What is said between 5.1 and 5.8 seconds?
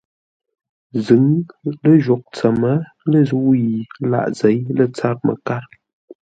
məkár.